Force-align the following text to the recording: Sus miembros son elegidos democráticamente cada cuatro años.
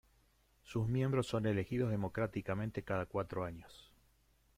Sus 0.63 0.87
miembros 0.87 1.27
son 1.27 1.45
elegidos 1.45 1.91
democráticamente 1.91 2.81
cada 2.81 3.05
cuatro 3.05 3.43
años. 3.43 3.93